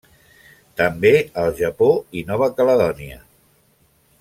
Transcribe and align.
També 0.81 1.11
al 1.43 1.53
Japó 1.59 1.91
i 2.21 2.25
Nova 2.31 2.49
Caledònia. 2.61 3.21